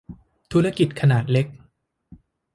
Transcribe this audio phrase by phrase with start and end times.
[0.51, 1.47] ธุรกิจขนาดเล็ก